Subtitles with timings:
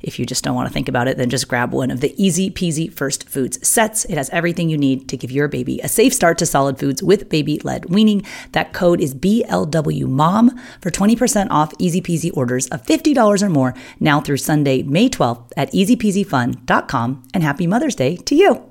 [0.00, 2.14] if you just don't want to think about it, then just grab one of the
[2.22, 4.04] easy peasy first foods sets.
[4.06, 7.02] It has everything you need to give your baby a safe start to solid foods
[7.02, 8.24] with baby led weaning.
[8.52, 14.20] That code is BLWMOM for 20% off easy peasy orders of $50 or more now
[14.20, 17.22] through Sunday, May 12th at easypeasyfun.com.
[17.34, 18.64] And happy Mother's Day to you.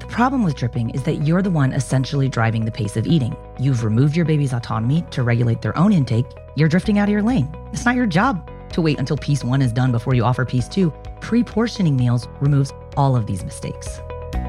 [0.00, 3.36] The problem with dripping is that you're the one essentially driving the pace of eating.
[3.60, 6.26] You've removed your baby's autonomy to regulate their own intake.
[6.56, 7.54] You're drifting out of your lane.
[7.72, 10.68] It's not your job to wait until piece one is done before you offer piece
[10.68, 10.90] two.
[11.20, 14.00] Pre portioning meals removes all of these mistakes.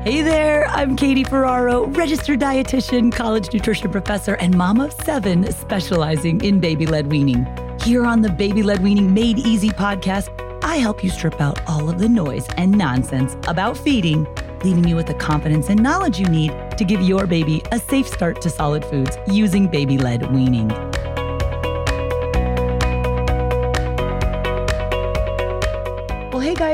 [0.03, 6.41] Hey there, I'm Katie Ferraro, registered dietitian, college nutrition professor, and mom of seven specializing
[6.41, 7.45] in baby led weaning.
[7.83, 10.29] Here on the Baby Led Weaning Made Easy podcast,
[10.63, 14.27] I help you strip out all of the noise and nonsense about feeding,
[14.63, 18.07] leaving you with the confidence and knowledge you need to give your baby a safe
[18.07, 20.69] start to solid foods using baby led weaning.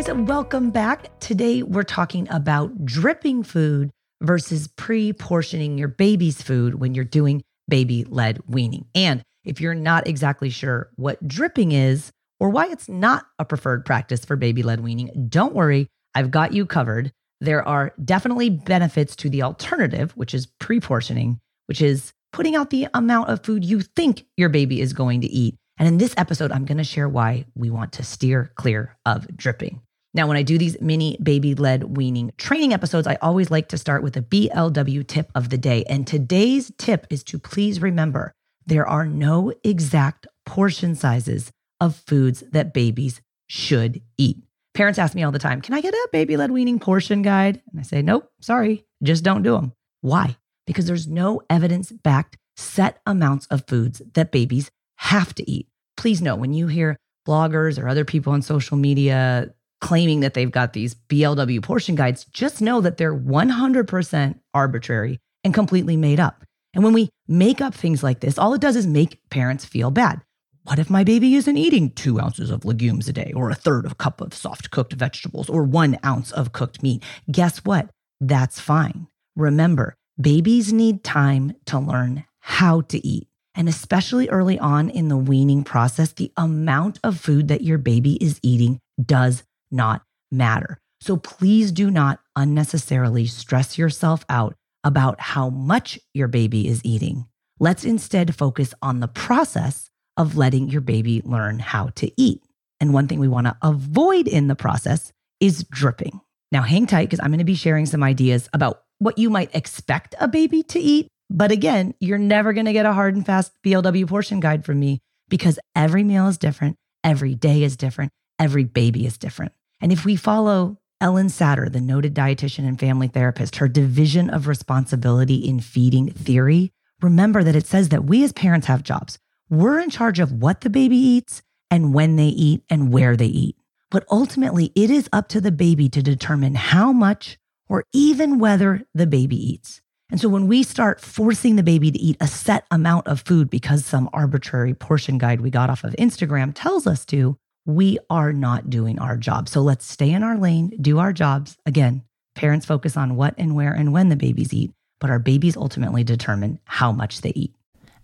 [0.06, 1.20] Guys, welcome back.
[1.20, 7.44] Today we're talking about dripping food versus pre portioning your baby's food when you're doing
[7.68, 8.86] baby led weaning.
[8.94, 13.86] And if you're not exactly sure what dripping is or why it's not a preferred
[13.86, 17.12] practice for baby led weaning, don't worry, I've got you covered.
[17.42, 22.70] There are definitely benefits to the alternative, which is pre portioning, which is putting out
[22.70, 26.14] the amount of food you think your baby is going to eat and in this
[26.16, 29.82] episode, I'm going to share why we want to steer clear of dripping.
[30.16, 33.78] Now, when I do these mini baby led weaning training episodes, I always like to
[33.78, 35.84] start with a BLW tip of the day.
[35.90, 38.34] And today's tip is to please remember
[38.66, 44.38] there are no exact portion sizes of foods that babies should eat.
[44.74, 47.62] Parents ask me all the time, Can I get a baby led weaning portion guide?
[47.70, 49.74] And I say, Nope, sorry, just don't do them.
[50.00, 50.38] Why?
[50.66, 55.68] Because there's no evidence backed set amounts of foods that babies have to eat.
[55.98, 56.96] Please know when you hear
[57.28, 59.54] bloggers or other people on social media
[59.86, 65.54] claiming that they've got these BLW portion guides, just know that they're 100% arbitrary and
[65.54, 66.44] completely made up.
[66.74, 69.92] And when we make up things like this, all it does is make parents feel
[69.92, 70.22] bad.
[70.64, 73.86] What if my baby isn't eating two ounces of legumes a day, or a third
[73.86, 77.04] of a cup of soft cooked vegetables, or one ounce of cooked meat?
[77.32, 77.88] Guess what?
[78.20, 79.06] That's fine.
[79.36, 83.28] Remember, babies need time to learn how to eat.
[83.54, 88.14] And especially early on in the weaning process, the amount of food that your baby
[88.14, 90.80] is eating does not matter.
[91.02, 97.28] So please do not unnecessarily stress yourself out about how much your baby is eating.
[97.60, 102.42] Let's instead focus on the process of letting your baby learn how to eat.
[102.80, 106.22] And one thing we want to avoid in the process is dripping.
[106.52, 109.54] Now, hang tight because I'm going to be sharing some ideas about what you might
[109.56, 113.26] expect a baby to eat but again, you're never going to get a hard and
[113.26, 118.12] fast BLW portion guide from me because every meal is different, every day is different,
[118.40, 119.54] every baby is different.
[119.82, 124.48] And if we follow Ellyn Satter, the noted dietitian and family therapist, her division of
[124.48, 126.72] responsibility in feeding theory,
[127.02, 129.20] remember that it says that we as parents have jobs.
[129.50, 133.28] We're in charge of what the baby eats and when they eat and where they
[133.28, 133.58] eat.
[133.92, 137.38] But ultimately, it is up to the baby to determine how much
[137.68, 139.82] or even whether the baby eats.
[140.12, 143.50] And so when we start forcing the baby to eat a set amount of food
[143.50, 148.32] because some arbitrary portion guide we got off of Instagram tells us to, we are
[148.32, 149.50] not doing our job.
[149.50, 151.58] So let's stay in our lane, do our jobs.
[151.66, 152.04] Again,
[152.36, 156.04] parents focus on what and where and when the babies eat, but our babies ultimately
[156.04, 157.56] determine how much they eat.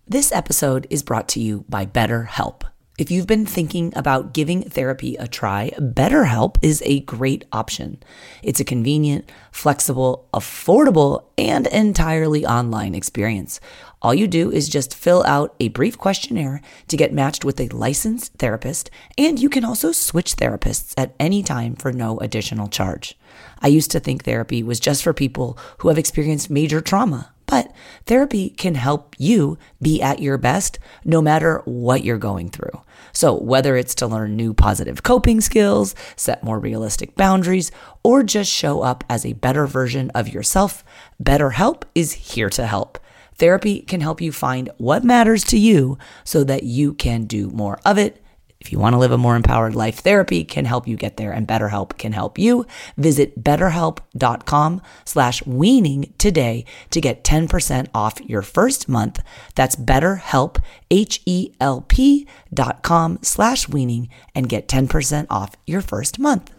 [0.06, 2.62] This episode is brought to you by BetterHelp.
[2.98, 8.02] If you've been thinking about giving therapy a try, BetterHelp is a great option.
[8.42, 13.60] It's a convenient, flexible, affordable, and entirely online experience.
[14.02, 17.68] All you do is just fill out a brief questionnaire to get matched with a
[17.68, 23.16] licensed therapist, and you can also switch therapists at any time for no additional charge.
[23.60, 27.70] I used to think therapy was just for people who have experienced major trauma but
[28.06, 32.80] therapy can help you be at your best no matter what you're going through.
[33.12, 37.70] So, whether it's to learn new positive coping skills, set more realistic boundaries,
[38.02, 40.82] or just show up as a better version of yourself,
[41.22, 42.98] BetterHelp is here to help.
[43.34, 47.78] Therapy can help you find what matters to you so that you can do more
[47.84, 48.24] of it
[48.62, 51.32] if you want to live a more empowered life, therapy can help you get there
[51.32, 52.64] and BetterHelp can help you.
[52.96, 59.20] Visit betterhelp.com slash weaning today to get 10% off your first month.
[59.56, 60.62] That's betterhelp,
[60.92, 66.52] H-E-L-P dot com slash weaning and get 10% off your first month.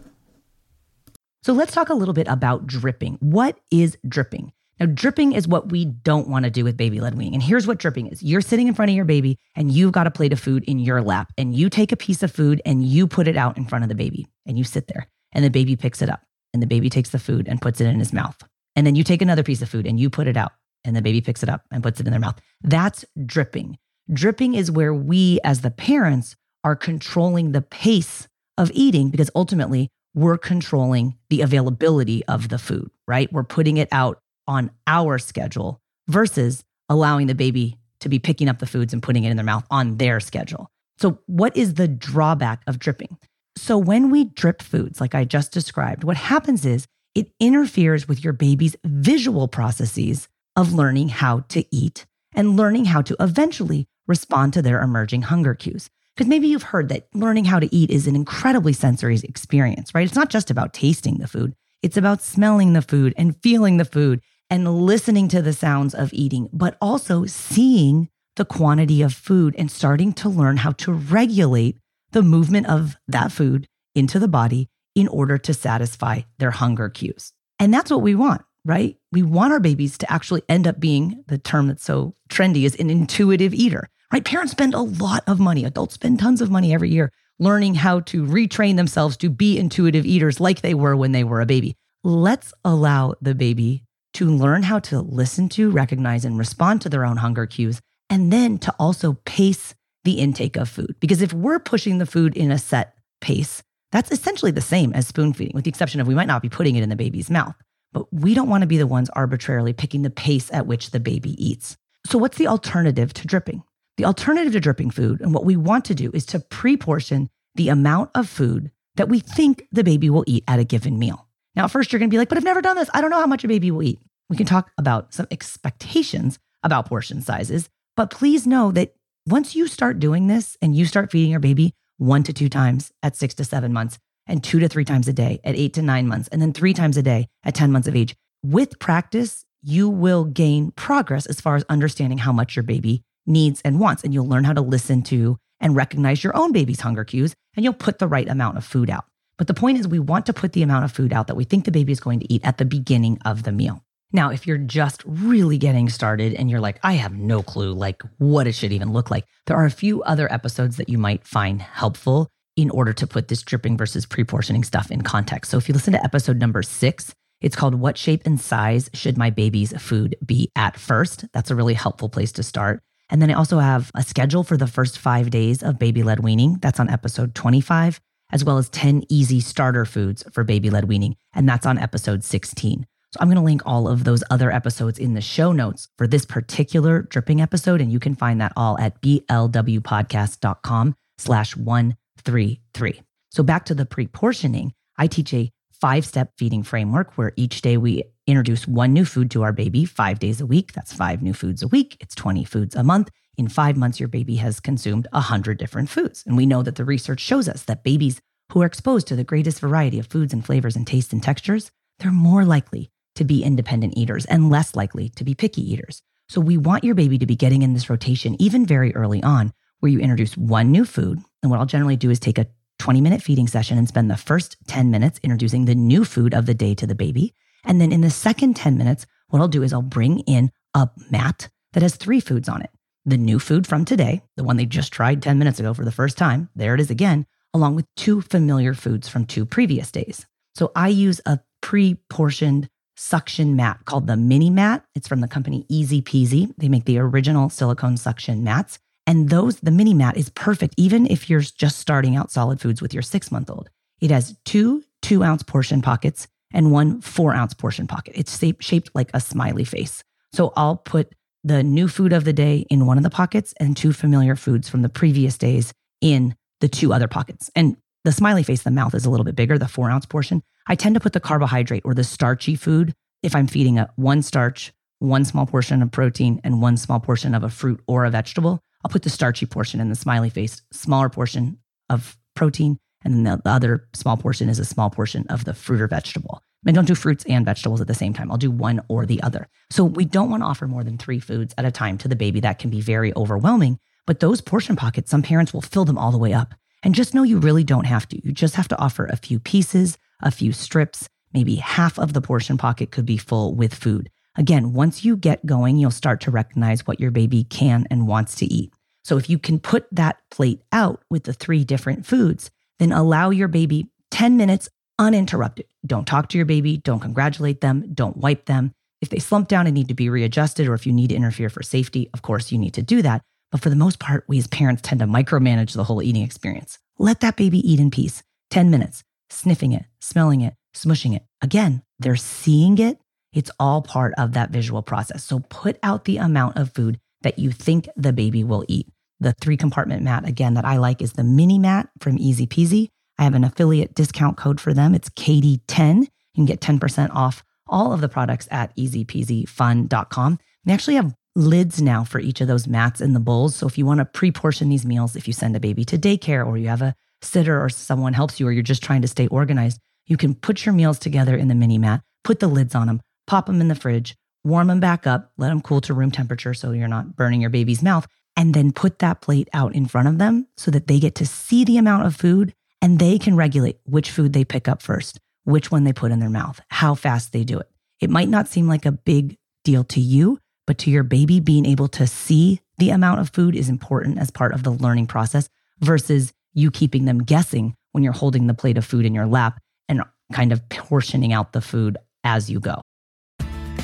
[1.42, 3.16] So let's talk a little bit about dripping.
[3.20, 4.52] What is dripping?
[4.80, 7.34] Now, dripping is what we don't want to do with baby led weaning.
[7.34, 10.06] And here's what dripping is you're sitting in front of your baby and you've got
[10.06, 12.84] a plate of food in your lap, and you take a piece of food and
[12.84, 15.50] you put it out in front of the baby, and you sit there, and the
[15.50, 16.22] baby picks it up,
[16.52, 18.36] and the baby takes the food and puts it in his mouth.
[18.76, 20.52] And then you take another piece of food and you put it out,
[20.84, 22.40] and the baby picks it up and puts it in their mouth.
[22.62, 23.78] That's dripping.
[24.12, 28.26] Dripping is where we, as the parents, are controlling the pace
[28.58, 33.32] of eating because ultimately we're controlling the availability of the food, right?
[33.32, 38.58] We're putting it out on our schedule versus allowing the baby to be picking up
[38.58, 40.70] the foods and putting it in their mouth on their schedule.
[40.98, 43.18] So, what is the drawback of dripping?
[43.56, 48.22] So, when we drip foods, like I just described, what happens is it interferes with
[48.22, 54.52] your baby's visual processes of learning how to eat and learning how to eventually respond
[54.52, 55.88] to their emerging hunger cues.
[56.14, 60.06] Because maybe you've heard that learning how to eat is an incredibly sensory experience, right?
[60.06, 63.84] It's not just about tasting the food, it's about smelling the food and feeling the
[63.84, 64.20] food
[64.50, 69.70] and listening to the sounds of eating, but also seeing the quantity of food and
[69.70, 71.78] starting to learn how to regulate
[72.12, 77.32] the movement of that food into the body in order to satisfy their hunger cues.
[77.58, 78.96] And that's what we want, right?
[79.12, 82.76] We want our babies to actually end up being the term that's so trendy is
[82.76, 84.24] an intuitive eater, right?
[84.24, 88.00] Parents spend a lot of money, adults spend tons of money every year learning how
[88.00, 91.76] to retrain themselves to be intuitive eaters like they were when they were a baby.
[92.04, 97.04] Let's allow the baby to learn how to listen to, recognize, and respond to their
[97.04, 99.74] own hunger cues, and then to also pace
[100.04, 100.94] the intake of food.
[101.00, 105.06] Because if we're pushing the food in a set pace, that's essentially the same as
[105.06, 107.30] spoon feeding, with the exception of we might not be putting it in the baby's
[107.30, 107.54] mouth.
[107.92, 111.00] But we don't want to be the ones arbitrarily picking the pace at which the
[111.00, 111.76] baby eats.
[112.06, 113.62] So, what's the alternative to dripping?
[113.96, 117.30] The alternative to dripping food, and what we want to do is to pre portion
[117.54, 121.28] the amount of food that we think the baby will eat at a given meal.
[121.56, 122.90] Now, at first, you're going to be like, but I've never done this.
[122.92, 124.00] I don't know how much a baby will eat.
[124.28, 128.94] We can talk about some expectations about portion sizes, but please know that
[129.26, 132.90] once you start doing this and you start feeding your baby one to two times
[133.02, 135.82] at six to seven months, and two to three times a day at eight to
[135.82, 139.44] nine months, and then three times a day at 10 months of age, with practice,
[139.62, 144.04] you will gain progress as far as understanding how much your baby needs and wants.
[144.04, 147.64] And you'll learn how to listen to and recognize your own baby's hunger cues, and
[147.64, 149.04] you'll put the right amount of food out.
[149.36, 151.44] But the point is, we want to put the amount of food out that we
[151.44, 153.82] think the baby is going to eat at the beginning of the meal.
[154.12, 158.00] Now, if you're just really getting started and you're like, I have no clue, like
[158.18, 161.26] what it should even look like, there are a few other episodes that you might
[161.26, 165.50] find helpful in order to put this dripping versus pre portioning stuff in context.
[165.50, 169.18] So if you listen to episode number six, it's called What Shape and Size Should
[169.18, 171.24] My Baby's Food Be at First?
[171.32, 172.80] That's a really helpful place to start.
[173.10, 176.20] And then I also have a schedule for the first five days of baby led
[176.20, 176.58] weaning.
[176.62, 178.00] That's on episode 25
[178.34, 181.16] as well as 10 easy starter foods for baby led weaning.
[181.32, 182.84] And that's on episode 16.
[183.12, 186.08] So I'm going to link all of those other episodes in the show notes for
[186.08, 187.80] this particular dripping episode.
[187.80, 193.02] And you can find that all at blwpodcast.com slash 133.
[193.30, 198.02] So back to the pre-portioning, I teach a five-step feeding framework where each day we
[198.26, 200.72] introduce one new food to our baby five days a week.
[200.72, 201.96] That's five new foods a week.
[202.00, 206.22] It's 20 foods a month in five months, your baby has consumed 100 different foods.
[206.26, 208.20] And we know that the research shows us that babies
[208.52, 211.70] who are exposed to the greatest variety of foods and flavors and tastes and textures,
[211.98, 216.02] they're more likely to be independent eaters and less likely to be picky eaters.
[216.28, 219.52] So we want your baby to be getting in this rotation even very early on,
[219.80, 221.20] where you introduce one new food.
[221.42, 222.46] And what I'll generally do is take a
[222.78, 226.46] 20 minute feeding session and spend the first 10 minutes introducing the new food of
[226.46, 227.34] the day to the baby.
[227.64, 230.88] And then in the second 10 minutes, what I'll do is I'll bring in a
[231.10, 232.70] mat that has three foods on it
[233.04, 235.92] the new food from today, the one they just tried 10 minutes ago for the
[235.92, 236.48] first time.
[236.54, 240.26] There it is again, along with two familiar foods from two previous days.
[240.54, 244.84] So I use a pre portioned suction mat called the mini mat.
[244.94, 246.54] It's from the company Easy Peasy.
[246.56, 248.78] They make the original silicone suction mats.
[249.06, 252.80] And those, the mini mat is perfect, even if you're just starting out solid foods
[252.80, 253.68] with your six month old.
[254.00, 258.14] It has two two ounce portion pockets and one four ounce portion pocket.
[258.16, 260.02] It's shaped like a smiley face.
[260.32, 263.76] So I'll put the new food of the day in one of the pockets and
[263.76, 267.50] two familiar foods from the previous days in the two other pockets.
[267.54, 270.42] And the smiley face, the mouth is a little bit bigger, the four ounce portion.
[270.66, 274.22] I tend to put the carbohydrate or the starchy food if I'm feeding a one
[274.22, 278.10] starch, one small portion of protein, and one small portion of a fruit or a
[278.10, 278.60] vegetable.
[278.84, 281.58] I'll put the starchy portion in the smiley face, smaller portion
[281.90, 285.54] of protein, and then the, the other small portion is a small portion of the
[285.54, 286.42] fruit or vegetable.
[286.66, 288.30] I don't do fruits and vegetables at the same time.
[288.30, 289.48] I'll do one or the other.
[289.70, 292.16] So we don't want to offer more than three foods at a time to the
[292.16, 292.40] baby.
[292.40, 293.78] That can be very overwhelming.
[294.06, 296.54] But those portion pockets, some parents will fill them all the way up.
[296.82, 298.26] And just know you really don't have to.
[298.26, 302.20] You just have to offer a few pieces, a few strips, maybe half of the
[302.20, 304.10] portion pocket could be full with food.
[304.36, 308.34] Again, once you get going, you'll start to recognize what your baby can and wants
[308.36, 308.74] to eat.
[309.02, 313.30] So if you can put that plate out with the three different foods, then allow
[313.30, 314.68] your baby 10 minutes
[314.98, 315.66] uninterrupted.
[315.86, 318.72] Don't talk to your baby, don't congratulate them, don't wipe them.
[319.00, 321.50] If they slump down and need to be readjusted, or if you need to interfere
[321.50, 323.22] for safety, of course, you need to do that.
[323.52, 326.78] But for the most part, we as parents tend to micromanage the whole eating experience.
[326.98, 331.24] Let that baby eat in peace 10 minutes, sniffing it, smelling it, smushing it.
[331.42, 332.98] Again, they're seeing it.
[333.32, 335.24] It's all part of that visual process.
[335.24, 338.88] So put out the amount of food that you think the baby will eat.
[339.20, 342.90] The three compartment mat, again, that I like is the mini mat from Easy Peasy.
[343.18, 344.94] I have an affiliate discount code for them.
[344.94, 346.02] It's Katie10.
[346.02, 350.38] You can get 10% off all of the products at easypeasyfun.com.
[350.64, 353.56] They actually have lids now for each of those mats and the bowls.
[353.56, 355.98] So if you want to pre portion these meals, if you send a baby to
[355.98, 359.08] daycare or you have a sitter or someone helps you or you're just trying to
[359.08, 362.74] stay organized, you can put your meals together in the mini mat, put the lids
[362.74, 365.94] on them, pop them in the fridge, warm them back up, let them cool to
[365.94, 368.06] room temperature so you're not burning your baby's mouth,
[368.36, 371.26] and then put that plate out in front of them so that they get to
[371.26, 372.52] see the amount of food
[372.84, 376.20] and they can regulate which food they pick up first, which one they put in
[376.20, 377.66] their mouth, how fast they do it.
[377.98, 381.64] It might not seem like a big deal to you, but to your baby, being
[381.64, 385.48] able to see the amount of food is important as part of the learning process
[385.80, 389.58] versus you keeping them guessing when you're holding the plate of food in your lap
[389.88, 390.02] and
[390.34, 392.82] kind of portioning out the food as you go.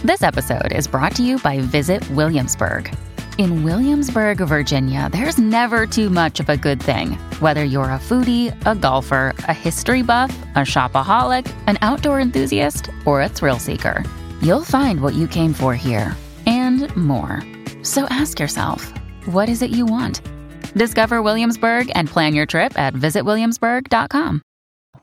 [0.05, 2.95] This episode is brought to you by Visit Williamsburg.
[3.41, 7.13] In Williamsburg, Virginia, there's never too much of a good thing.
[7.41, 13.23] Whether you're a foodie, a golfer, a history buff, a shopaholic, an outdoor enthusiast, or
[13.23, 14.05] a thrill seeker,
[14.43, 17.43] you'll find what you came for here and more.
[17.83, 18.93] So ask yourself,
[19.25, 20.21] what is it you want?
[20.75, 24.43] Discover Williamsburg and plan your trip at visitwilliamsburg.com.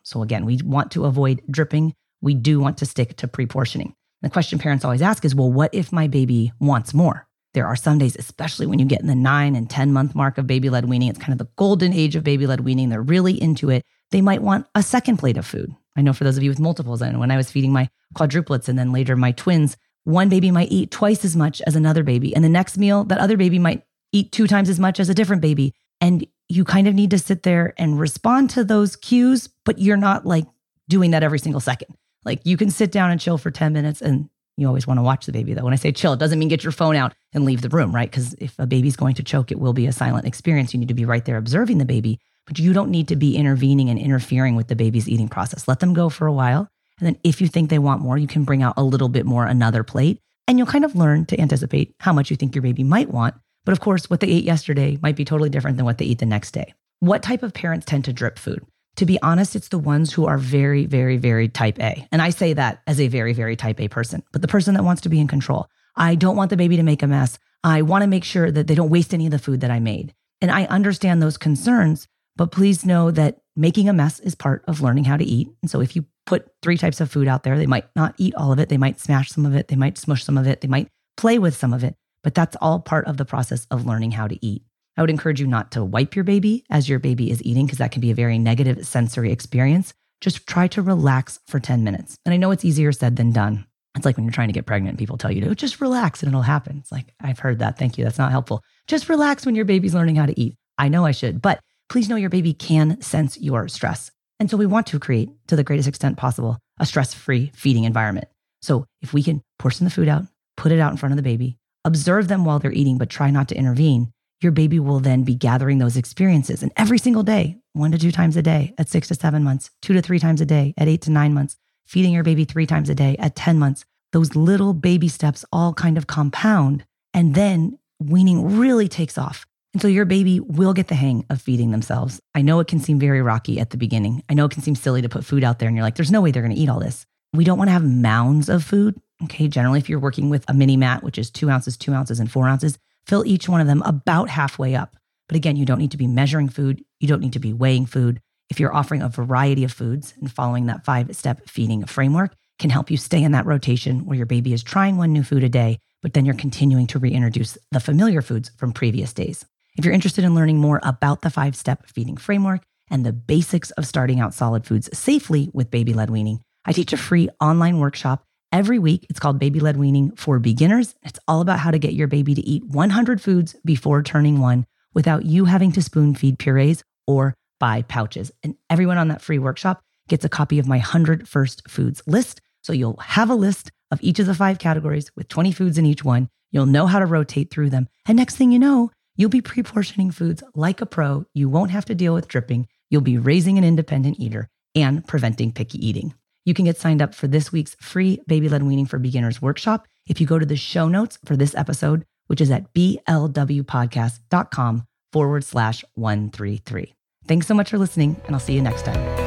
[0.04, 1.96] So, again, we want to avoid dripping.
[2.22, 3.96] We do want to stick to pre portioning.
[4.22, 7.27] The question parents always ask is, well, what if my baby wants more?
[7.58, 10.38] There are some days, especially when you get in the nine and 10 month mark
[10.38, 12.90] of baby led weaning, it's kind of the golden age of baby led weaning.
[12.90, 13.84] They're really into it.
[14.12, 15.76] They might want a second plate of food.
[15.96, 18.70] I know for those of you with multiples, and when I was feeding my quadruplets
[18.70, 22.36] and then later my twins, one baby might eat twice as much as another baby.
[22.36, 25.16] And the next meal, that other baby might eat two times as much as a
[25.16, 25.74] different baby.
[26.00, 29.98] And you kind of need to sit there and respond to those cues, but you're
[29.98, 30.46] not like
[30.88, 31.98] doing that every single second.
[32.24, 35.04] Like you can sit down and chill for 10 minutes and you always want to
[35.04, 35.64] watch the baby, though.
[35.64, 37.94] When I say chill, it doesn't mean get your phone out and leave the room,
[37.94, 38.10] right?
[38.10, 40.74] Because if a baby's going to choke, it will be a silent experience.
[40.74, 43.38] You need to be right there observing the baby, but you don't need to be
[43.38, 45.68] intervening and interfering with the baby's eating process.
[45.68, 46.68] Let them go for a while.
[47.00, 49.26] And then if you think they want more, you can bring out a little bit
[49.26, 52.64] more, another plate, and you'll kind of learn to anticipate how much you think your
[52.64, 53.36] baby might want.
[53.66, 56.20] But of course, what they ate yesterday might be totally different than what they eat
[56.20, 56.74] the next day.
[57.00, 58.66] What type of parents tend to drip food?
[58.98, 62.08] To be honest, it's the ones who are very, very, very type A.
[62.12, 64.84] And I say that as a very, very type A person, but the person that
[64.84, 65.68] wants to be in control.
[65.96, 67.40] I don't want the baby to make a mess.
[67.64, 69.80] I want to make sure that they don't waste any of the food that I
[69.80, 70.14] made.
[70.42, 74.82] And I understand those concerns, but please know that making a mess is part of
[74.82, 75.48] learning how to eat.
[75.62, 78.36] And so if you put three types of food out there, they might not eat
[78.36, 78.70] all of it.
[78.70, 79.68] They might smash some of it.
[79.68, 80.62] They might smush some of it.
[80.62, 83.86] They might play with some of it, but that's all part of the process of
[83.86, 84.64] learning how to eat.
[84.98, 87.78] I would encourage you not to wipe your baby as your baby is eating, because
[87.78, 89.94] that can be a very negative sensory experience.
[90.20, 92.18] Just try to relax for 10 minutes.
[92.26, 93.66] And I know it's easier said than done.
[93.96, 96.30] It's like when you're trying to get pregnant, people tell you to just relax and
[96.30, 96.78] it'll happen.
[96.80, 97.78] It's like, I've heard that.
[97.78, 98.04] Thank you.
[98.04, 98.64] That's not helpful.
[98.88, 100.56] Just relax when your baby's learning how to eat.
[100.78, 104.12] I know I should, but please know your baby can sense your stress.
[104.40, 107.86] And so we want to create, to the greatest extent possible, a stress free feeding
[107.86, 108.28] environment.
[108.62, 110.26] So if we can portion the food out,
[110.58, 113.32] put it out in front of the baby, observe them while they're eating, but try
[113.32, 116.62] not to intervene, your baby will then be gathering those experiences.
[116.62, 119.72] And every single day, one to two times a day at six to seven months,
[119.82, 122.66] two to three times a day at eight to nine months, feeding your baby three
[122.66, 126.86] times a day at 10 months, those little baby steps all kind of compound.
[127.14, 129.46] And then weaning really takes off.
[129.74, 132.20] And so your baby will get the hang of feeding themselves.
[132.34, 134.24] I know it can seem very rocky at the beginning.
[134.30, 136.12] I know it can seem silly to put food out there and you're like, there's
[136.12, 137.06] no way they're going to eat all this.
[137.34, 139.00] We don't want to have mounds of food.
[139.24, 139.48] Okay.
[139.48, 142.32] Generally, if you're working with a mini mat, which is two ounces, two ounces, and
[142.32, 142.78] four ounces,
[143.08, 144.96] fill each one of them about halfway up.
[145.28, 146.84] But again, you don't need to be measuring food.
[147.00, 148.22] You don't need to be weighing food.
[148.50, 152.70] If you're offering a variety of foods and following that five step feeding framework, can
[152.70, 155.50] help you stay in that rotation where your baby is trying one new food a
[155.50, 159.46] day, but then you're continuing to reintroduce the familiar foods from previous days.
[159.78, 163.72] If you're interested in learning more about the five step feeding framework and the basics
[163.72, 167.80] of starting out solid foods safely with baby led weaning, I teach a free online
[167.80, 169.06] workshop every week.
[169.10, 170.96] It's called Baby Led Weaning for Beginners.
[171.04, 174.66] It's all about how to get your baby to eat 100 foods before turning one
[174.94, 178.32] without you having to spoon feed purees or buy pouches.
[178.44, 182.42] And everyone on that free workshop gets a copy of my 100 first foods list.
[182.64, 185.86] So you'll have a list of each of the five categories with 20 foods in
[185.86, 186.30] each one.
[186.52, 187.88] You'll know how to rotate through them.
[188.06, 191.26] And next thing you know, you'll be pre portioning foods like a pro.
[191.34, 192.68] You won't have to deal with dripping.
[192.90, 196.14] You'll be raising an independent eater and preventing picky eating.
[196.48, 199.86] You can get signed up for this week's free Baby Led Weaning for Beginners workshop
[200.08, 205.44] if you go to the show notes for this episode, which is at blwpodcast.com forward
[205.44, 206.94] slash 133.
[207.28, 209.27] Thanks so much for listening, and I'll see you next time.